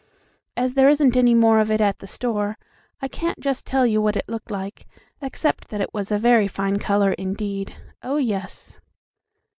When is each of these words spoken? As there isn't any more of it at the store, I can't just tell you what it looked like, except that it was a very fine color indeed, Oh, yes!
As 0.57 0.73
there 0.73 0.89
isn't 0.89 1.15
any 1.15 1.35
more 1.35 1.59
of 1.59 1.69
it 1.69 1.79
at 1.79 1.99
the 1.99 2.07
store, 2.07 2.57
I 3.03 3.07
can't 3.07 3.39
just 3.39 3.67
tell 3.67 3.85
you 3.85 4.01
what 4.01 4.15
it 4.17 4.27
looked 4.27 4.49
like, 4.49 4.87
except 5.21 5.67
that 5.67 5.79
it 5.79 5.93
was 5.93 6.11
a 6.11 6.17
very 6.17 6.47
fine 6.47 6.79
color 6.79 7.11
indeed, 7.11 7.75
Oh, 8.01 8.17
yes! 8.17 8.79